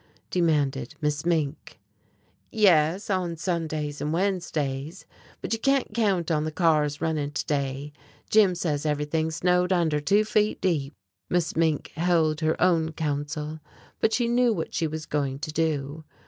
[0.31, 1.79] demanded Miss Mink.
[2.51, 5.05] "Yes, on Sundays and Wednesdays.
[5.41, 7.93] But you can't count on the cars running to day.
[8.27, 10.95] Jim says everything's snowed under two feet deep."
[11.29, 13.59] Miss Mink held her own counsel
[13.99, 16.03] but she knew what she was going to do.